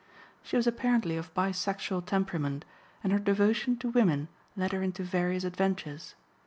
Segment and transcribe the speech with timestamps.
[0.41, 2.65] She was apparently of bisexual temperament,
[3.03, 6.15] and her devotion to women led her into various adventures.